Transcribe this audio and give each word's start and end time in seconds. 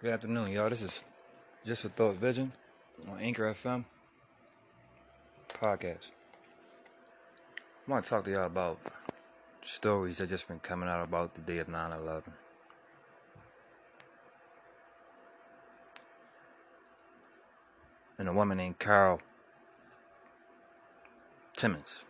Good 0.00 0.12
afternoon, 0.12 0.52
y'all. 0.52 0.70
This 0.70 0.82
is 0.82 1.04
Just 1.64 1.84
a 1.84 1.88
Thought 1.88 2.14
Vision 2.14 2.52
on 3.10 3.18
Anchor 3.18 3.50
FM 3.50 3.84
podcast. 5.48 6.12
I 7.84 7.90
want 7.90 8.04
to 8.04 8.10
talk 8.10 8.22
to 8.22 8.30
y'all 8.30 8.46
about 8.46 8.78
stories 9.60 10.18
that 10.18 10.28
just 10.28 10.46
been 10.46 10.60
coming 10.60 10.88
out 10.88 11.02
about 11.02 11.34
the 11.34 11.40
day 11.40 11.58
of 11.58 11.66
9 11.66 11.92
11. 11.92 12.32
And 18.18 18.28
a 18.28 18.32
woman 18.32 18.58
named 18.58 18.78
Carol 18.78 19.20
Timmons. 21.56 22.06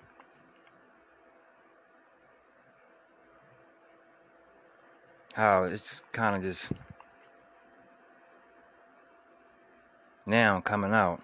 How 5.32 5.62
it's 5.64 6.02
kind 6.12 6.36
of 6.36 6.42
just 6.42 6.74
now 10.28 10.60
coming 10.60 10.92
out. 10.92 11.20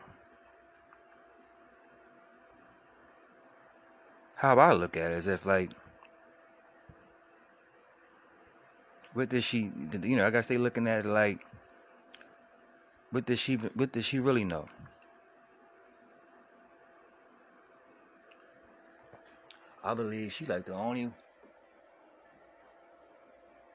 How 4.37 4.59
I 4.59 4.73
look 4.73 4.97
at 4.97 5.13
it 5.13 5.19
is 5.19 5.27
if 5.27 5.47
like 5.47 5.71
what 9.13 9.29
did 9.29 9.43
she 9.43 9.71
you 10.03 10.17
know, 10.17 10.27
I 10.27 10.31
gotta 10.31 10.43
stay 10.43 10.59
looking 10.59 10.89
at 10.89 11.05
it 11.05 11.09
like 11.09 11.39
what 13.11 13.27
did 13.27 13.39
she 13.39 13.57
what 13.57 13.93
did 13.93 14.05
she 14.05 14.19
really 14.19 14.45
know? 14.45 14.67
I 19.85 19.93
believe 19.93 20.33
she 20.33 20.47
like 20.47 20.65
the 20.65 20.75
only 20.75 21.11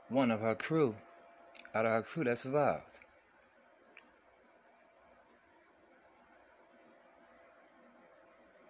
one 0.09 0.31
of 0.31 0.41
her 0.41 0.55
crew 0.55 0.95
out 1.75 1.85
of 1.85 1.91
her 1.91 2.02
crew 2.02 2.23
that 2.23 2.39
survived. 2.39 2.97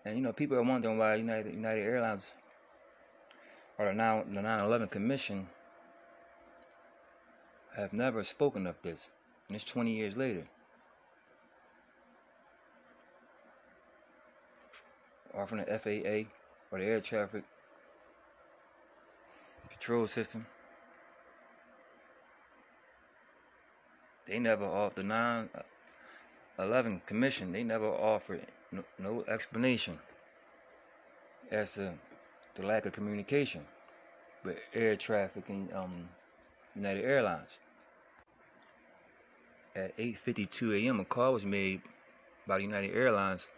And 0.09 0.17
you 0.17 0.23
know, 0.23 0.33
people 0.33 0.57
are 0.57 0.63
wondering 0.63 0.97
why 0.97 1.13
United 1.13 1.53
United 1.53 1.83
Airlines 1.83 2.33
or 3.77 3.85
the 3.85 3.93
9 3.93 4.33
the 4.33 4.41
9/11 4.41 4.89
Commission 4.89 5.47
have 7.75 7.93
never 7.93 8.23
spoken 8.23 8.65
of 8.65 8.81
this, 8.81 9.11
and 9.47 9.55
it's 9.55 9.65
20 9.65 9.91
years 9.91 10.17
later. 10.17 10.47
Or 15.31 15.45
from 15.45 15.59
the 15.59 15.65
FAA 15.65 16.27
or 16.71 16.79
the 16.79 16.85
air 16.85 17.01
traffic 17.01 17.43
control 19.69 20.07
system. 20.07 20.47
They 24.25 24.39
never 24.39 24.65
off 24.65 24.95
the 24.95 25.03
9 25.03 25.49
11 26.59 27.01
Commission, 27.05 27.51
they 27.51 27.63
never 27.63 27.87
offered 27.87 28.45
no, 28.71 28.83
no 28.99 29.23
explanation 29.27 29.97
as 31.51 31.75
to 31.75 31.93
the 32.55 32.65
lack 32.65 32.85
of 32.85 32.91
communication 32.91 33.65
with 34.43 34.57
air 34.73 34.95
traffic 34.95 35.47
and 35.49 35.71
um, 35.73 36.09
United 36.75 37.05
Airlines. 37.05 37.59
At 39.75 39.95
8:52 39.97 40.83
a.m., 40.83 40.99
a 40.99 41.05
call 41.05 41.33
was 41.33 41.45
made 41.45 41.81
by 42.45 42.57
the 42.57 42.63
United 42.63 42.93
Airlines 42.93 43.51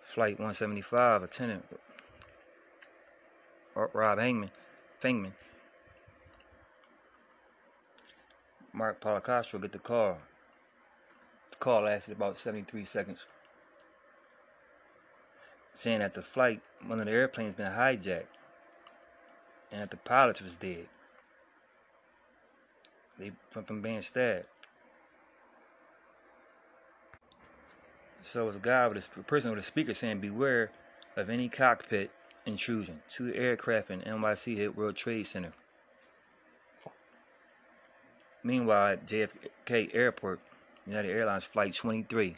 flight 0.00 0.38
175 0.38 1.22
attendant 1.22 1.64
Rob 3.74 4.18
Hangman, 4.18 4.50
Fangman. 5.00 5.32
Marc 8.74 9.00
Policastro 9.00 9.60
get 9.60 9.72
the 9.72 9.78
call 9.78 10.18
call 11.62 11.82
lasted 11.82 12.16
about 12.16 12.36
73 12.36 12.84
seconds, 12.84 13.28
saying 15.74 16.00
that 16.00 16.12
the 16.12 16.20
flight, 16.20 16.60
one 16.86 16.98
of 16.98 17.06
the 17.06 17.12
airplanes, 17.12 17.54
been 17.54 17.70
hijacked, 17.70 18.26
and 19.70 19.80
that 19.80 19.90
the 19.92 19.96
pilot 19.96 20.42
was 20.42 20.56
dead. 20.56 20.88
They 23.16 23.30
from, 23.50 23.64
from 23.64 23.80
being 23.80 24.00
stabbed. 24.00 24.48
So 28.22 28.42
it 28.42 28.46
was 28.46 28.56
a 28.56 28.60
guy 28.60 28.88
with 28.88 28.96
a, 29.16 29.20
a 29.20 29.22
person 29.22 29.50
with 29.50 29.60
a 29.60 29.62
speaker 29.62 29.94
saying, 29.94 30.18
"Beware 30.18 30.72
of 31.14 31.30
any 31.30 31.48
cockpit 31.48 32.10
intrusion." 32.44 33.00
Two 33.08 33.32
aircraft 33.34 33.90
in 33.90 34.00
NYC 34.00 34.56
hit 34.56 34.76
World 34.76 34.96
Trade 34.96 35.26
Center. 35.26 35.52
Meanwhile, 38.42 38.96
JFK 38.96 39.94
Airport, 39.94 40.40
United 40.86 41.10
Airlines 41.10 41.44
Flight 41.44 41.74
23, 41.74 42.36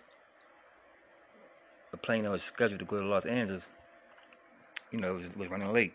a 1.92 1.96
plane 1.96 2.24
that 2.24 2.30
was 2.30 2.42
scheduled 2.42 2.80
to 2.80 2.86
go 2.86 3.00
to 3.00 3.06
Los 3.06 3.24
Angeles, 3.26 3.68
you 4.90 5.00
know, 5.00 5.14
was, 5.14 5.36
was 5.36 5.50
running 5.50 5.72
late. 5.72 5.94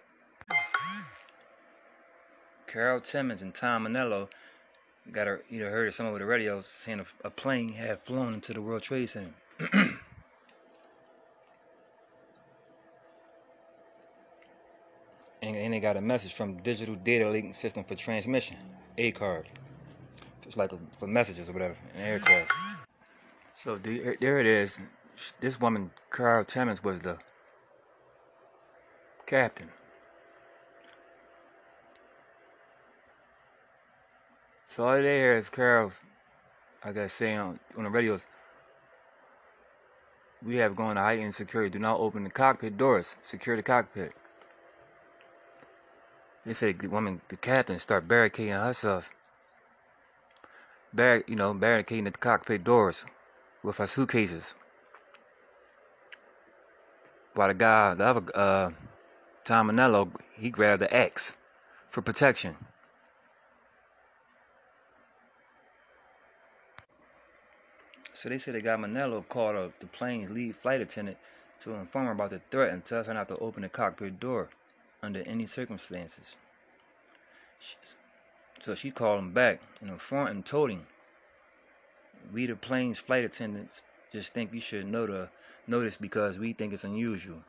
Carol 2.68 3.00
Timmons 3.00 3.42
and 3.42 3.54
Tom 3.54 3.86
Manello 3.86 4.30
got 5.12 5.28
a, 5.28 5.40
you 5.50 5.60
know, 5.60 5.70
heard 5.70 5.88
of 5.88 5.94
some 5.94 6.06
over 6.06 6.20
the 6.20 6.26
radio 6.26 6.62
saying 6.62 7.00
a, 7.00 7.28
a 7.28 7.30
plane 7.30 7.74
had 7.74 8.00
flown 8.00 8.34
into 8.34 8.54
the 8.54 8.62
World 8.62 8.84
Trade 8.84 9.10
Center. 9.10 9.34
and, 15.42 15.56
and 15.56 15.74
they 15.74 15.80
got 15.80 15.98
a 15.98 16.02
message 16.02 16.34
from 16.34 16.58
Digital 16.58 16.96
Data 16.96 17.30
Linking 17.30 17.54
System 17.54 17.84
for 17.84 17.96
Transmission, 17.96 18.58
ACARD. 18.98 19.46
It's 20.50 20.58
like 20.58 20.72
for 20.98 21.06
messages 21.06 21.48
or 21.48 21.54
whatever, 21.54 21.76
an 21.96 22.02
aircraft. 22.02 22.52
So 23.54 23.78
the, 23.78 24.18
there 24.20 24.40
it 24.40 24.48
is. 24.48 24.82
This 25.40 25.62
woman, 25.62 25.92
Carol 26.12 26.44
Timmons, 26.44 26.84
was 26.84 27.00
the 27.02 27.20
captain. 29.28 29.70
So 34.66 34.88
all 34.88 35.00
they 35.00 35.20
hear 35.20 35.34
is 35.34 35.52
Carol, 35.52 35.92
I 36.84 36.94
guess, 36.94 37.14
saying 37.14 37.38
on, 37.38 37.60
on 37.78 37.84
the 37.84 37.92
radios, 37.92 38.26
we 40.44 40.56
have 40.56 40.76
going 40.76 40.96
to 40.96 41.02
heightened 41.02 41.36
security. 41.36 41.70
Do 41.70 41.78
not 41.78 42.00
open 42.00 42.24
the 42.24 42.32
cockpit 42.32 42.76
doors. 42.76 43.18
Secure 43.22 43.56
the 43.56 43.62
cockpit. 43.62 44.16
They 46.44 46.54
said 46.54 46.80
the 46.80 46.88
woman, 46.88 47.22
the 47.28 47.38
captain, 47.38 47.78
start 47.78 48.08
barricading 48.08 48.54
herself 48.54 49.12
bar- 50.94 51.24
you 51.28 51.36
know, 51.36 51.54
barricading 51.54 52.06
the 52.06 52.12
cockpit 52.12 52.64
doors 52.64 53.06
with 53.64 53.80
our 53.80 53.88
suitcases. 53.88 54.56
While 57.34 57.50
the 57.50 57.54
guy, 57.54 57.94
the 57.94 58.06
other, 58.06 58.22
uh, 58.36 58.72
Tom 59.44 59.70
Manello, 59.70 60.12
he 60.34 60.50
grabbed 60.50 60.82
the 60.82 60.94
axe 60.94 61.38
for 61.90 62.02
protection. 62.02 62.56
So 68.14 68.28
they 68.28 68.38
said 68.38 68.56
they 68.56 68.62
got 68.62 68.80
Manello 68.80 69.26
called 69.28 69.56
up 69.56 69.80
the 69.80 69.88
plane's 69.88 70.30
lead 70.30 70.56
flight 70.56 70.82
attendant 70.82 71.18
to 71.60 71.76
inform 71.76 72.08
her 72.08 72.12
about 72.12 72.32
the 72.32 72.42
threat 72.52 72.74
and 72.74 72.84
tell 72.84 73.04
her 73.04 73.14
not 73.14 73.30
to 73.30 73.38
open 73.38 73.62
the 73.62 73.70
cockpit 73.70 74.20
door 74.20 74.50
under 75.02 75.22
any 75.26 75.46
circumstances. 75.46 76.36
So 78.62 78.76
she 78.76 78.92
called 78.92 79.20
him 79.20 79.32
back 79.32 79.62
and 79.80 79.90
informed 79.90 80.32
and 80.32 80.46
told 80.46 80.70
him, 80.70 80.86
"We 82.34 82.46
the 82.46 82.56
plane's 82.58 83.00
flight 83.00 83.24
attendants 83.24 83.84
just 84.12 84.34
think 84.34 84.54
you 84.54 84.60
should 84.60 84.86
know 84.86 85.06
the 85.06 85.30
notice 85.66 85.96
because 85.96 86.38
we 86.38 86.52
think 86.54 86.74
it's 86.74 86.84
unusual. 86.84 87.44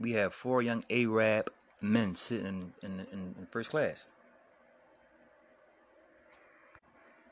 We 0.00 0.12
have 0.12 0.32
four 0.32 0.62
young 0.62 0.82
Arab 0.88 1.52
men 1.82 2.14
sitting 2.14 2.72
in, 2.82 3.00
in, 3.00 3.34
in 3.36 3.46
first 3.50 3.70
class." 3.70 4.06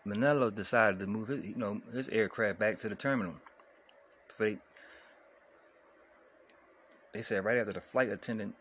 Manello 0.04 0.52
decided 0.52 0.98
to 0.98 1.06
move 1.06 1.28
his, 1.28 1.48
you 1.48 1.56
know, 1.56 1.80
his 1.92 2.08
aircraft 2.08 2.58
back 2.58 2.76
to 2.76 2.88
the 2.88 2.96
terminal. 2.96 3.36
They, 4.38 4.58
they 7.12 7.22
said 7.22 7.44
right 7.44 7.58
after 7.58 7.72
the 7.72 7.80
flight 7.80 8.08
attendant 8.08 8.56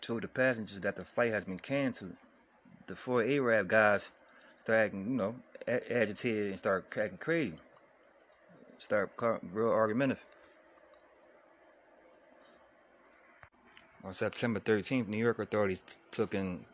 told 0.00 0.22
the 0.22 0.28
passengers 0.28 0.80
that 0.80 0.96
the 0.96 1.04
flight 1.04 1.30
has 1.30 1.44
been 1.44 1.58
canceled, 1.58 2.16
the 2.86 2.94
four 2.94 3.22
Arab 3.22 3.68
guys 3.68 4.10
start 4.58 4.86
acting, 4.86 5.12
you 5.12 5.16
know, 5.16 5.34
agitated 5.66 6.48
and 6.48 6.58
start 6.58 6.84
acting 6.96 7.18
crazy. 7.18 7.56
Start 8.78 9.10
real 9.52 9.70
argumentative. 9.70 10.24
On 14.04 14.12
September 14.12 14.58
13th, 14.58 15.06
New 15.06 15.18
York 15.18 15.38
authorities 15.38 15.98
took 16.10 16.34
in 16.34 16.64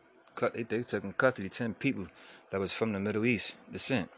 they, 0.53 0.63
they 0.63 0.81
took 0.83 1.03
in 1.03 1.13
custody 1.13 1.49
10 1.49 1.73
people 1.75 2.07
that 2.49 2.59
was 2.59 2.73
from 2.73 2.93
the 2.93 2.99
Middle 2.99 3.25
East 3.25 3.57
descent 3.71 4.09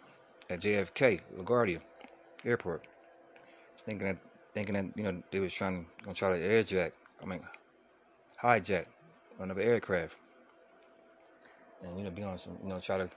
at 0.49 0.59
JFK 0.59 1.19
LaGuardia 1.37 1.81
Airport, 2.45 2.87
thinking 3.79 4.07
that 4.07 4.17
thinking 4.53 4.75
that 4.75 4.85
you 4.95 5.03
know 5.03 5.21
they 5.31 5.39
was 5.39 5.53
trying 5.53 5.85
to 6.03 6.13
try 6.13 6.37
to 6.37 6.43
airjack, 6.43 6.91
I 7.21 7.25
mean 7.25 7.41
hijack 8.41 8.85
another 9.39 9.61
aircraft 9.61 10.17
and 11.83 11.97
you 11.97 12.03
know 12.03 12.11
be 12.11 12.23
on 12.23 12.37
some 12.37 12.57
you 12.63 12.69
know 12.69 12.79
try 12.79 12.97
to 12.97 13.09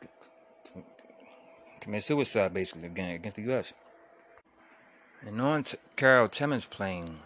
commit 1.80 2.02
suicide 2.02 2.54
basically 2.54 2.86
again 2.86 3.14
against 3.14 3.36
the 3.36 3.42
U.S. 3.42 3.74
And 5.26 5.40
on 5.40 5.62
t- 5.62 5.78
Carol 5.96 6.28
Timmons 6.28 6.66
plane, 6.66 7.16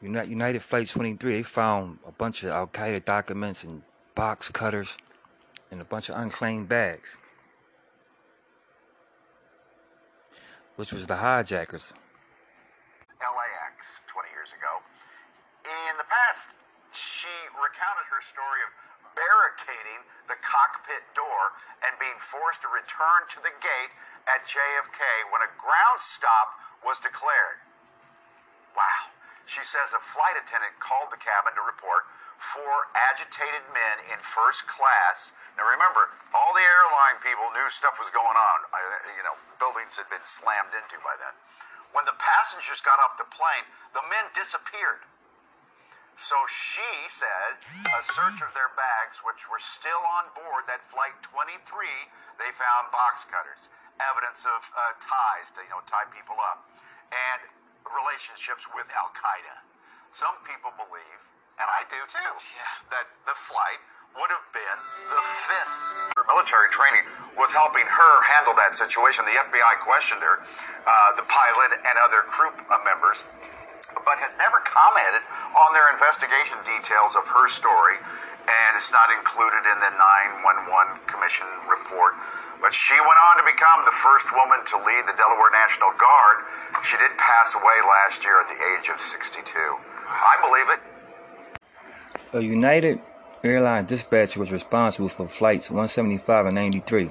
United 0.00 0.62
Flight 0.62 0.88
23, 0.88 1.32
they 1.34 1.42
found 1.42 1.98
a 2.06 2.12
bunch 2.12 2.42
of 2.42 2.50
Al 2.50 2.66
Qaeda 2.66 3.04
documents 3.04 3.64
and 3.64 3.82
box 4.14 4.48
cutters 4.48 4.98
and 5.70 5.80
a 5.80 5.84
bunch 5.84 6.08
of 6.08 6.16
unclaimed 6.16 6.68
bags, 6.68 7.18
which 10.76 10.92
was 10.92 11.06
the 11.06 11.16
hijackers. 11.16 11.94
LAX 13.20 14.00
20 14.08 14.28
years 14.30 14.50
ago. 14.52 14.82
In 15.64 15.96
the 15.96 16.04
past, 16.04 16.56
she 16.92 17.32
recounted 17.56 18.06
her 18.12 18.20
story 18.20 18.60
of 18.64 18.70
barricading 19.16 20.04
the 20.28 20.38
cockpit 20.40 21.04
door 21.12 21.52
and 21.84 21.92
being 22.00 22.16
forced 22.16 22.64
to 22.64 22.68
return 22.72 23.28
to 23.28 23.38
the 23.44 23.52
gate 23.60 23.92
at 24.28 24.44
JFK 24.48 25.00
when 25.32 25.44
a 25.44 25.50
ground 25.60 26.00
stop 26.00 26.56
was 26.80 27.00
declared. 27.00 27.60
Wow. 28.72 29.12
She 29.44 29.60
says 29.60 29.92
a 29.92 30.00
flight 30.00 30.38
attendant 30.38 30.78
called 30.80 31.12
the 31.12 31.20
cabin 31.20 31.52
to 31.58 31.64
report 31.66 32.08
four 32.38 32.90
agitated 32.96 33.62
men 33.70 33.96
in 34.10 34.18
first 34.22 34.66
class. 34.66 35.34
Now 35.58 35.68
remember, 35.68 36.08
all 36.32 36.52
the 36.56 36.64
airline 36.64 37.18
people 37.20 37.46
knew 37.52 37.68
stuff 37.68 38.00
was 38.00 38.10
going 38.10 38.38
on. 38.38 38.58
You 39.12 39.24
know, 39.26 39.36
buildings 39.60 39.98
had 40.00 40.08
been 40.08 40.24
slammed 40.24 40.72
into 40.72 40.96
by 41.04 41.14
then. 41.20 41.34
When 41.92 42.08
the 42.08 42.16
passengers 42.16 42.80
got 42.80 42.96
off 43.04 43.20
the 43.20 43.28
plane, 43.28 43.66
the 43.92 44.02
men 44.08 44.24
disappeared. 44.32 45.04
So 46.16 46.36
she 46.46 46.86
said 47.08 47.58
a 47.88 48.02
search 48.04 48.38
of 48.44 48.52
their 48.52 48.70
bags, 48.76 49.24
which 49.24 49.48
were 49.48 49.60
still 49.60 50.02
on 50.20 50.30
board 50.36 50.68
that 50.68 50.84
flight 50.84 51.16
23, 51.24 51.56
they 52.38 52.50
found 52.52 52.92
box 52.92 53.24
cutters, 53.26 53.72
evidence 53.98 54.44
of 54.44 54.60
uh, 54.76 54.80
ties 55.00 55.50
to 55.56 55.64
you 55.64 55.72
know 55.72 55.82
tie 55.88 56.06
people 56.12 56.36
up, 56.52 56.68
and 57.10 57.40
relationships 57.88 58.68
with 58.76 58.86
Al 58.96 59.10
Qaeda. 59.16 59.56
Some 60.12 60.36
people 60.44 60.70
believe, 60.76 61.20
and 61.56 61.68
I 61.68 61.88
do 61.88 62.00
too, 62.04 62.32
that 62.92 63.08
the 63.24 63.34
flight 63.34 63.80
would 64.12 64.28
have 64.28 64.48
been 64.52 64.78
the 65.08 65.22
fifth. 65.24 66.12
Her 66.20 66.24
military 66.28 66.68
training 66.68 67.04
was 67.40 67.48
helping 67.56 67.88
her 67.88 68.12
handle 68.28 68.52
that 68.60 68.76
situation. 68.76 69.24
The 69.24 69.40
FBI 69.40 69.74
questioned 69.80 70.20
her, 70.20 70.36
uh, 70.36 71.16
the 71.16 71.24
pilot, 71.24 71.72
and 71.80 71.96
other 72.04 72.20
crew 72.28 72.52
members 72.84 73.24
but 74.04 74.18
has 74.20 74.38
never 74.40 74.58
commented 74.64 75.22
on 75.56 75.70
their 75.76 75.88
investigation 75.92 76.58
details 76.64 77.16
of 77.16 77.28
her 77.28 77.46
story, 77.48 78.00
and 78.48 78.70
it's 78.74 78.90
not 78.90 79.12
included 79.12 79.62
in 79.68 79.78
the 79.78 79.92
911 79.92 81.04
Commission 81.06 81.46
report. 81.68 82.16
But 82.62 82.70
she 82.70 82.94
went 82.94 83.18
on 83.18 83.42
to 83.42 83.46
become 83.46 83.82
the 83.84 83.94
first 83.94 84.30
woman 84.30 84.62
to 84.62 84.76
lead 84.86 85.04
the 85.10 85.16
Delaware 85.18 85.50
National 85.50 85.90
Guard. 85.98 86.36
She 86.86 86.96
did 86.96 87.10
pass 87.18 87.58
away 87.58 87.78
last 87.82 88.22
year 88.22 88.38
at 88.38 88.46
the 88.46 88.58
age 88.78 88.86
of 88.88 89.02
62. 89.02 89.50
I 90.08 90.34
believe 90.40 90.68
it. 90.70 90.80
A 92.34 92.40
United 92.40 93.00
Airlines 93.44 93.86
dispatcher 93.86 94.38
was 94.38 94.52
responsible 94.52 95.08
for 95.08 95.26
flights 95.26 95.70
175 95.70 96.46
and 96.46 96.54
93. 96.54 97.10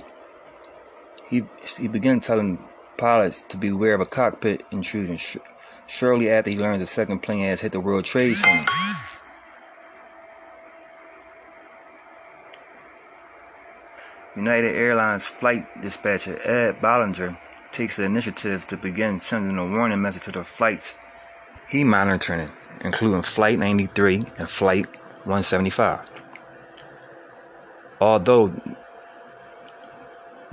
He, 1.30 1.44
he 1.78 1.88
began 1.88 2.20
telling 2.22 2.58
pilots 2.98 3.42
to 3.44 3.58
beware 3.58 3.96
of 3.96 4.02
a 4.02 4.06
cockpit 4.06 4.64
intrusion 4.72 5.18
shortly 5.92 6.30
after 6.30 6.50
he 6.50 6.58
learns 6.58 6.80
the 6.80 6.86
second 6.86 7.20
plane 7.20 7.44
has 7.44 7.62
hit 7.62 7.74
the 7.74 7.80
World 7.80 8.06
Trade 8.06 8.36
Center. 8.36 8.72
United 14.36 14.74
Airlines 14.74 15.28
flight 15.28 15.66
dispatcher 15.82 16.40
Ed 16.44 16.82
Ballinger 16.82 17.38
takes 17.74 17.98
the 17.98 18.06
initiative 18.06 18.66
to 18.68 18.78
begin 18.78 19.20
sending 19.20 19.58
a 19.58 19.68
warning 19.68 20.02
message 20.02 20.24
to 20.24 20.32
the 20.32 20.44
flights 20.44 20.96
he 21.70 21.84
monitoring, 21.84 22.50
including 22.84 23.22
Flight 23.22 23.60
93 23.60 24.26
and 24.38 24.50
Flight 24.50 24.86
175. 25.24 26.00
Although 28.02 28.48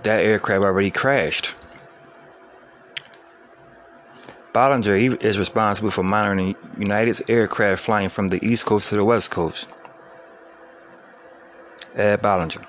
that 0.02 0.24
aircraft 0.24 0.64
already 0.64 0.90
crashed. 0.90 1.57
Ballinger 4.52 4.94
is 4.94 5.38
responsible 5.38 5.90
for 5.90 6.02
monitoring 6.02 6.56
United's 6.78 7.22
aircraft 7.28 7.84
flying 7.84 8.08
from 8.08 8.28
the 8.28 8.44
East 8.44 8.66
Coast 8.66 8.88
to 8.88 8.96
the 8.96 9.04
West 9.04 9.30
Coast. 9.30 9.72
Ed 11.94 12.22
Ballinger. 12.22 12.64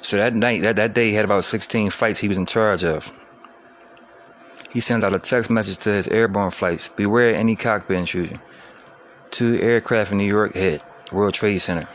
So 0.00 0.16
that 0.16 0.34
night, 0.34 0.62
that, 0.62 0.76
that 0.76 0.94
day, 0.94 1.10
he 1.10 1.14
had 1.14 1.24
about 1.24 1.44
16 1.44 1.90
flights 1.90 2.18
he 2.18 2.28
was 2.28 2.38
in 2.38 2.46
charge 2.46 2.84
of. 2.84 3.18
He 4.72 4.80
sent 4.80 5.04
out 5.04 5.14
a 5.14 5.18
text 5.18 5.50
message 5.50 5.78
to 5.84 5.90
his 5.90 6.08
airborne 6.08 6.50
flights 6.50 6.88
Beware 6.88 7.34
any 7.34 7.56
cockpit 7.56 7.98
intrusion. 7.98 8.38
Two 9.30 9.58
aircraft 9.60 10.12
in 10.12 10.18
New 10.18 10.26
York 10.26 10.54
hit 10.54 10.82
World 11.12 11.34
Trade 11.34 11.58
Center. 11.58 11.86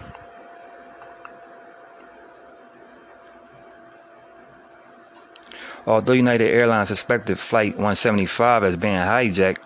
Although 5.88 6.14
United 6.14 6.50
Airlines 6.50 6.90
suspected 6.90 7.40
Flight 7.40 7.72
175 7.72 8.66
as 8.66 8.76
being 8.76 8.98
hijacked, 8.98 9.60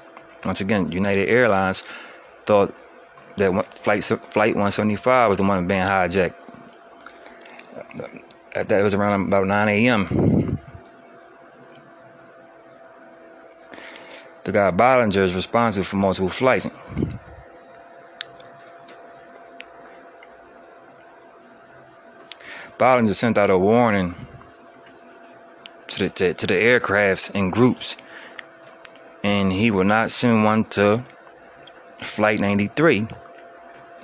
once 0.45 0.61
again, 0.61 0.91
United 0.91 1.27
Airlines 1.27 1.81
thought 2.45 2.71
that 3.37 3.51
Flight 3.79 4.03
Flight 4.03 4.53
175 4.53 5.29
was 5.29 5.37
the 5.39 5.43
one 5.43 5.65
being 5.65 5.81
hijacked. 5.81 6.35
That 8.53 8.83
was 8.83 8.93
around 8.93 9.27
about 9.27 9.47
9 9.47 9.67
a.m. 9.69 10.07
The 14.43 14.51
guy 14.51 14.69
Ballinger 14.69 15.23
is 15.23 15.35
responsible 15.35 15.85
for 15.85 15.95
multiple 15.95 16.29
flights. 16.29 16.67
Ballinger 22.77 23.13
sent 23.13 23.39
out 23.39 23.49
a 23.49 23.57
warning 23.57 24.13
to 26.01 26.07
the, 26.07 26.33
to, 26.33 26.33
to 26.33 26.47
the 26.47 26.53
aircrafts 26.53 27.33
in 27.35 27.49
groups. 27.49 27.97
And 29.23 29.51
he 29.51 29.69
will 29.69 29.83
not 29.83 30.09
send 30.09 30.43
one 30.43 30.63
to 30.75 31.03
Flight 31.99 32.39
93 32.39 33.07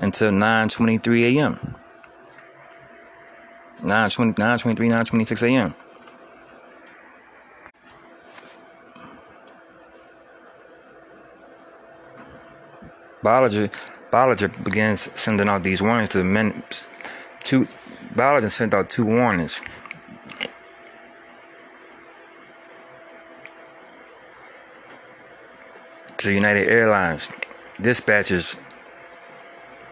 until 0.01 0.31
9.23 0.31 1.37
a.m. 1.37 1.53
9.20, 3.81 4.35
9.23, 4.35 4.75
9.26 4.75 5.43
a.m. 5.49 5.73
Ballinger, 13.23 13.69
Ballinger 14.11 14.47
begins 14.63 15.01
sending 15.19 15.49
out 15.49 15.63
these 15.63 15.81
warnings 15.81 16.09
to 16.09 16.19
the 16.19 16.23
men. 16.23 16.63
Two, 17.43 17.67
Ballinger 18.15 18.49
sent 18.49 18.73
out 18.73 18.89
two 18.89 19.05
warnings 19.05 19.61
United 26.31 26.67
Airlines, 26.67 27.31
dispatchers 27.79 28.57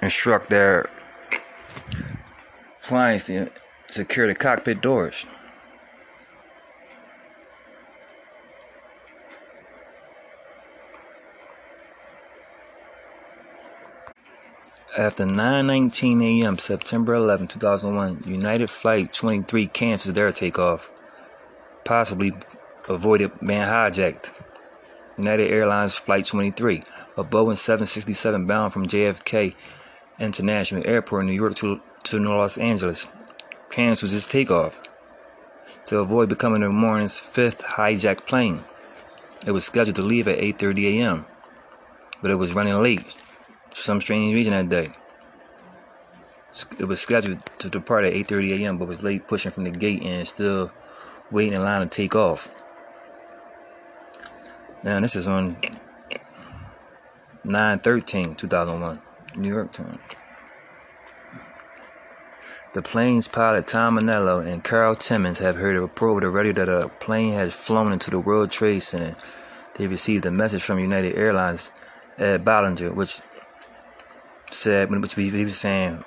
instruct 0.02 0.50
their 0.50 0.90
clients 2.82 3.26
to 3.26 3.52
secure 3.88 4.28
the 4.28 4.36
cockpit 4.36 4.82
doors. 4.82 5.26
After 14.98 15.26
9:19 15.26 16.42
a.m. 16.42 16.58
September 16.58 17.16
11, 17.16 17.48
2001, 17.48 18.24
United 18.26 18.70
Flight 18.70 19.12
23 19.12 19.68
canceled 19.68 20.16
their 20.16 20.32
takeoff, 20.32 20.90
possibly 21.84 22.32
avoided 22.88 23.32
being 23.42 23.60
hijacked. 23.60 24.45
United 25.18 25.50
Airlines 25.50 25.98
Flight 25.98 26.26
23, 26.26 26.82
a 27.18 27.24
Boeing 27.24 27.56
767 27.58 28.46
bound 28.48 28.74
from 28.74 28.86
JFK 28.86 29.56
International 30.20 30.86
Airport 30.86 31.22
in 31.22 31.28
New 31.28 31.34
York 31.34 31.56
to, 31.56 31.80
to 32.04 32.20
Los 32.20 32.58
Angeles, 32.58 33.08
cancels 33.70 34.14
its 34.14 34.28
takeoff 34.28 34.82
to 35.86 36.00
avoid 36.00 36.28
becoming 36.28 36.62
the 36.62 36.70
morning's 36.70 37.18
fifth 37.18 37.64
hijacked 37.64 38.26
plane. 38.26 38.60
It 39.48 39.52
was 39.52 39.64
scheduled 39.64 39.96
to 39.96 40.02
leave 40.02 40.28
at 40.28 40.40
8:30 40.40 41.00
a.m., 41.00 41.26
but 42.22 42.32
it 42.32 42.36
was 42.36 42.54
running 42.54 42.74
late 42.74 43.00
for 43.04 43.76
some 43.76 44.02
strange 44.02 44.34
reason 44.34 44.52
that 44.52 44.68
day. 44.68 44.92
It 46.78 46.90
was 46.90 47.00
scheduled 47.00 47.46
to 47.60 47.70
depart 47.70 48.04
at 48.04 48.14
8:30 48.14 48.60
a.m., 48.60 48.78
but 48.80 48.90
was 48.90 49.04
late 49.04 49.28
pushing 49.30 49.52
from 49.52 49.64
the 49.64 49.72
gate 49.72 50.04
and 50.04 50.28
still 50.28 50.72
waiting 51.32 51.54
in 51.54 51.62
line 51.62 51.82
to 51.84 51.88
take 51.88 52.16
off. 52.16 52.50
Now, 54.86 55.00
this 55.00 55.16
is 55.16 55.28
on 55.28 55.58
9 57.44 57.80
13 57.80 58.36
2001, 58.36 59.02
New 59.36 59.50
York 59.50 59.72
time. 59.72 59.98
The 62.74 62.84
plane's 62.84 63.28
pilot 63.28 63.66
Tom 63.66 63.98
Manello 63.98 64.46
and 64.46 64.64
Carl 64.64 64.94
Timmons 64.94 65.40
have 65.40 65.56
heard 65.56 65.76
a 65.76 65.82
report 65.82 66.12
over 66.12 66.22
the 66.22 66.30
radio 66.30 66.54
that 66.54 66.70
a 66.70 66.88
plane 66.88 67.34
has 67.34 67.56
flown 67.56 67.94
into 67.94 68.12
the 68.12 68.20
World 68.20 68.52
Trade 68.52 68.84
Center. 68.84 69.16
They 69.74 69.88
received 69.88 70.28
a 70.28 70.32
message 70.32 70.62
from 70.62 70.78
United 70.78 71.16
Airlines 71.16 71.72
Ed 72.20 72.46
Ballinger, 72.46 72.94
which 72.94 73.22
said, 74.52 74.92
which 74.92 75.16
he 75.16 75.44
was 75.44 75.58
saying, 75.58 76.04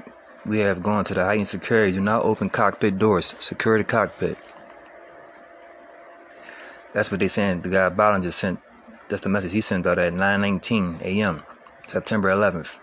we 0.46 0.60
have 0.60 0.84
gone 0.84 1.04
to 1.06 1.14
the 1.14 1.24
heightened 1.24 1.48
security. 1.48 1.92
Do 1.94 2.00
not 2.00 2.22
open 2.22 2.48
cockpit 2.48 2.96
doors. 2.96 3.34
Secure 3.40 3.78
the 3.78 3.82
cockpit. 3.82 4.38
That's 6.92 7.10
what 7.10 7.20
they 7.20 7.28
saying. 7.28 7.62
The 7.62 7.68
guy 7.68 7.88
Ballinger 7.90 8.30
sent. 8.30 8.60
That's 9.08 9.22
the 9.22 9.28
message 9.28 9.52
he 9.52 9.60
sent 9.60 9.86
out 9.86 9.98
at 9.98 10.12
9:19 10.12 11.00
a.m. 11.02 11.42
September 11.86 12.30
11th. 12.30 12.78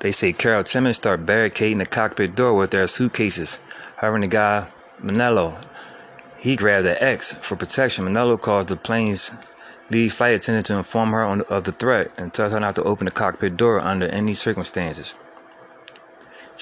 They 0.00 0.10
say 0.10 0.32
Carol 0.32 0.64
Timmons 0.64 0.96
start 0.96 1.24
barricading 1.24 1.78
the 1.78 1.86
cockpit 1.86 2.34
door 2.34 2.54
with 2.54 2.72
their 2.72 2.88
suitcases. 2.88 3.60
However, 3.96 4.18
the 4.18 4.26
guy 4.26 4.66
Manello, 5.00 5.64
he 6.38 6.56
grabbed 6.56 6.86
the 6.86 7.00
axe 7.02 7.32
for 7.34 7.54
protection. 7.54 8.04
Manello 8.04 8.40
calls 8.40 8.66
the 8.66 8.76
plane's 8.76 9.30
lead 9.90 10.12
flight 10.12 10.34
attendant 10.34 10.66
to 10.66 10.76
inform 10.76 11.12
her 11.12 11.22
on, 11.22 11.42
of 11.42 11.64
the 11.64 11.72
threat 11.72 12.10
and 12.18 12.32
tells 12.32 12.52
her 12.52 12.58
not 12.58 12.74
to 12.74 12.82
open 12.82 13.04
the 13.04 13.12
cockpit 13.12 13.56
door 13.56 13.80
under 13.80 14.06
any 14.06 14.34
circumstances. 14.34 15.14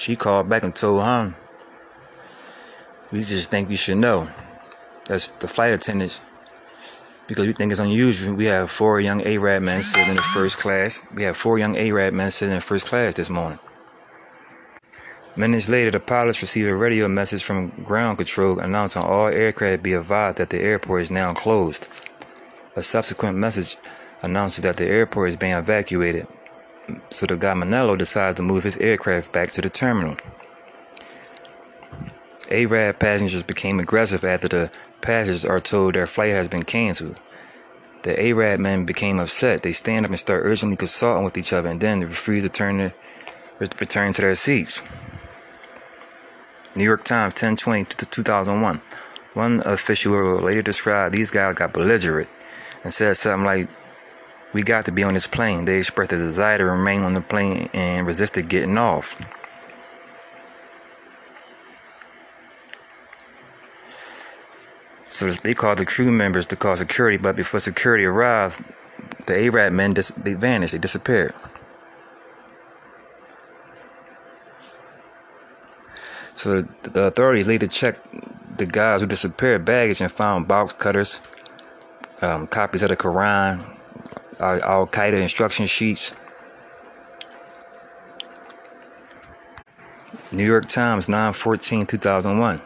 She 0.01 0.15
called 0.15 0.49
back 0.49 0.63
and 0.63 0.75
told 0.75 1.03
him, 1.03 1.35
"We 3.11 3.19
just 3.19 3.51
think 3.51 3.69
we 3.69 3.75
should 3.75 3.99
know." 3.99 4.27
That's 5.05 5.27
the 5.27 5.47
flight 5.47 5.73
attendants 5.73 6.21
because 7.27 7.45
we 7.45 7.53
think 7.53 7.69
it's 7.69 7.79
unusual. 7.79 8.33
We 8.33 8.45
have 8.45 8.71
four 8.71 8.99
young 8.99 9.21
Arab 9.21 9.61
men 9.61 9.83
sitting 9.83 10.09
in 10.09 10.15
the 10.15 10.23
first 10.23 10.57
class. 10.57 11.03
We 11.13 11.21
have 11.21 11.37
four 11.37 11.59
young 11.59 11.77
Arab 11.77 12.15
men 12.15 12.31
sitting 12.31 12.53
in 12.53 12.57
the 12.57 12.65
first 12.65 12.87
class 12.87 13.13
this 13.13 13.29
morning. 13.29 13.59
Minutes 15.35 15.69
later, 15.69 15.91
the 15.91 15.99
pilots 15.99 16.41
received 16.41 16.67
a 16.67 16.75
radio 16.75 17.07
message 17.07 17.43
from 17.43 17.69
ground 17.83 18.17
control 18.17 18.57
announcing 18.57 19.03
all 19.03 19.27
aircraft 19.27 19.83
be 19.83 19.93
advised 19.93 20.37
that 20.39 20.49
the 20.49 20.61
airport 20.61 21.03
is 21.03 21.11
now 21.11 21.31
closed. 21.35 21.87
A 22.75 22.81
subsequent 22.81 23.37
message 23.37 23.77
announced 24.23 24.63
that 24.63 24.77
the 24.77 24.87
airport 24.87 25.29
is 25.29 25.37
being 25.37 25.53
evacuated, 25.53 26.25
so 27.09 27.25
the 27.25 27.35
guy 27.35 27.53
Manello 27.53 27.97
decided 27.97 28.37
to 28.37 28.43
move 28.43 28.63
his 28.63 28.77
aircraft 28.77 29.31
back 29.31 29.49
to 29.51 29.61
the 29.61 29.69
terminal. 29.69 30.17
Arab 32.49 32.99
passengers 32.99 33.43
became 33.43 33.79
aggressive 33.79 34.25
after 34.25 34.47
the 34.47 34.71
passengers 35.01 35.45
are 35.45 35.59
told 35.59 35.95
their 35.95 36.07
flight 36.07 36.31
has 36.31 36.47
been 36.47 36.63
canceled. 36.63 37.19
The 38.03 38.19
Arab 38.21 38.59
men 38.59 38.85
became 38.85 39.19
upset. 39.19 39.61
They 39.61 39.71
stand 39.71 40.05
up 40.05 40.11
and 40.11 40.19
start 40.19 40.43
urgently 40.43 40.75
consulting 40.75 41.23
with 41.23 41.37
each 41.37 41.53
other 41.53 41.69
and 41.69 41.79
then 41.79 42.01
refuse 42.01 42.43
to 42.43 42.49
turn 42.49 42.77
to, 42.79 42.93
return 43.59 44.11
to 44.13 44.21
their 44.21 44.35
seats. 44.35 44.81
New 46.75 46.83
York 46.83 47.03
Times, 47.03 47.33
1020 47.33 47.85
to 47.85 48.05
2001. 48.05 48.81
One 49.33 49.61
official 49.65 50.41
later 50.41 50.61
described 50.61 51.13
these 51.13 51.31
guys 51.31 51.55
got 51.55 51.73
belligerent 51.73 52.29
and 52.83 52.93
said 52.93 53.15
something 53.15 53.45
like, 53.45 53.69
We 54.53 54.63
got 54.63 54.85
to 54.85 54.91
be 54.91 55.03
on 55.03 55.13
this 55.13 55.27
plane. 55.27 55.65
They 55.65 55.77
expressed 55.77 56.11
a 56.11 56.17
desire 56.17 56.57
to 56.57 56.65
remain 56.65 57.01
on 57.01 57.13
the 57.13 57.21
plane 57.21 57.69
and 57.73 58.05
resisted 58.05 58.49
getting 58.49 58.77
off. 58.77 59.19
So 65.05 65.29
they 65.29 65.53
called 65.53 65.77
the 65.77 65.85
crew 65.85 66.11
members 66.11 66.45
to 66.47 66.55
call 66.55 66.75
security, 66.75 67.17
but 67.17 67.35
before 67.35 67.59
security 67.59 68.05
arrived, 68.05 68.63
the 69.27 69.45
Arab 69.45 69.73
men 69.73 69.93
dis- 69.93 70.09
they 70.11 70.33
vanished, 70.33 70.73
they 70.73 70.79
disappeared. 70.79 71.33
So 76.35 76.61
the, 76.61 77.07
authorities 77.07 77.47
later 77.47 77.67
checked 77.67 77.99
the 78.57 78.65
guys 78.65 79.01
who 79.01 79.07
disappeared 79.07 79.63
baggage 79.63 80.01
and 80.01 80.11
found 80.11 80.47
box 80.47 80.73
cutters, 80.73 81.21
um, 82.21 82.47
copies 82.47 82.81
of 82.81 82.89
the 82.89 82.97
Quran, 82.97 83.63
Al 84.41 84.87
Qaeda 84.87 85.21
instruction 85.21 85.67
sheets. 85.67 86.15
New 90.31 90.45
York 90.45 90.67
Times 90.67 91.07
9 91.07 91.33
2001. 91.33 92.61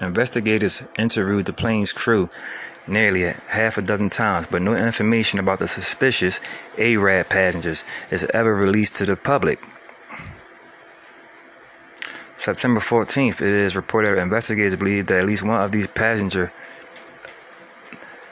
Investigators 0.00 0.82
interviewed 0.98 1.46
the 1.46 1.52
plane's 1.52 1.92
crew 1.92 2.28
nearly 2.86 3.24
a 3.24 3.32
half 3.48 3.78
a 3.78 3.82
dozen 3.82 4.10
times, 4.10 4.46
but 4.46 4.62
no 4.62 4.74
information 4.74 5.38
about 5.38 5.58
the 5.58 5.68
suspicious 5.68 6.40
Arab 6.78 7.28
passengers 7.28 7.84
is 8.10 8.24
ever 8.34 8.54
released 8.54 8.96
to 8.96 9.04
the 9.04 9.16
public. 9.16 9.60
September 12.36 12.80
14th, 12.80 13.42
it 13.42 13.52
is 13.52 13.76
reported 13.76 14.16
that 14.16 14.22
investigators 14.22 14.74
believe 14.74 15.06
that 15.06 15.20
at 15.20 15.26
least 15.26 15.44
one 15.44 15.62
of 15.62 15.72
these 15.72 15.86
passengers. 15.86 16.50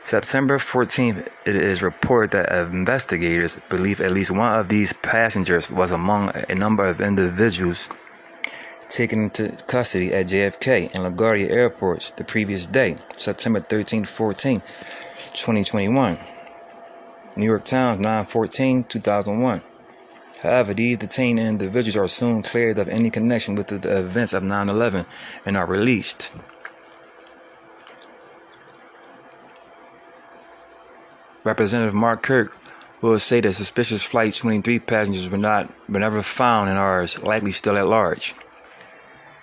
September 0.09 0.57
14th, 0.57 1.29
it 1.45 1.55
is 1.55 1.83
reported 1.83 2.31
that 2.31 2.51
investigators 2.51 3.59
believe 3.69 4.01
at 4.01 4.11
least 4.11 4.31
one 4.31 4.59
of 4.59 4.71
these 4.71 4.95
passengers 4.95 5.71
was 5.71 5.91
among 5.91 6.31
a 6.49 6.55
number 6.55 6.89
of 6.89 7.03
individuals 7.03 7.91
taken 8.89 9.25
into 9.25 9.55
custody 9.67 10.15
at 10.15 10.25
JFK 10.25 10.95
and 10.95 11.05
LaGuardia 11.05 11.51
airports 11.51 12.11
the 12.13 12.25
previous 12.25 12.65
day, 12.65 12.97
September 13.19 13.61
13 13.61 14.07
14, 14.07 14.61
2021. 14.61 16.17
New 17.37 17.45
York 17.45 17.67
Times 17.67 17.99
914 17.99 18.85
2001. 18.85 19.61
However, 20.43 20.73
these 20.73 20.97
detained 20.97 21.39
individuals 21.39 21.97
are 21.97 22.09
soon 22.09 22.43
cleared 22.43 22.79
of 22.79 22.89
any 22.89 23.11
connection 23.11 23.57
with 23.57 23.67
the 23.67 23.99
events 23.99 24.33
of 24.33 24.43
9 24.43 24.71
11 24.71 25.05
and 25.45 25.55
are 25.59 25.67
released. 25.67 26.33
Representative 31.49 31.95
Mark 31.95 32.23
Kirk 32.23 32.53
will 33.01 33.19
say 33.19 33.41
that 33.41 33.55
suspicious 33.55 34.07
Flight 34.07 34.35
23 34.35 34.81
passengers 34.81 35.31
were 35.31 35.39
not 35.39 35.73
were 35.89 35.99
never 35.99 36.21
found 36.21 36.69
and 36.69 36.79
are 36.79 37.07
likely 37.23 37.53
still 37.53 37.79
at 37.79 37.87
large. 37.87 38.35